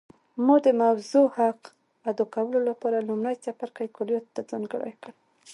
ما 0.45 0.55
د 0.65 0.67
موضوع 0.81 1.27
حق 1.37 1.61
ادا 2.09 2.25
کولو 2.33 2.59
لپاره 2.69 3.05
لومړی 3.09 3.35
څپرکی 3.43 3.87
کلیاتو 3.97 4.33
ته 4.35 4.41
ځانګړی 4.51 4.93
کړ 5.01 5.13